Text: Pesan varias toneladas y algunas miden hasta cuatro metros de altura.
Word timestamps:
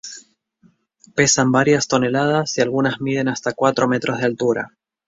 Pesan 1.13 1.51
varias 1.51 1.87
toneladas 1.87 2.57
y 2.57 2.61
algunas 2.61 2.99
miden 3.01 3.27
hasta 3.27 3.53
cuatro 3.53 3.87
metros 3.87 4.17
de 4.17 4.25
altura. 4.25 4.71